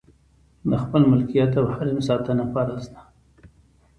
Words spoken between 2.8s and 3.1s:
ده.